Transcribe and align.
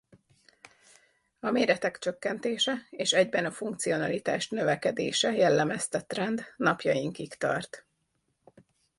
A 1.39 1.51
méretek 1.51 1.97
csökkentése 1.99 2.87
és 2.89 3.13
egyben 3.13 3.45
a 3.45 3.51
funkcionalitás 3.51 4.49
növekedése 4.49 5.31
jellemezte 5.31 6.01
trend 6.01 6.43
napjainkig 6.57 7.33
tart. 7.33 7.85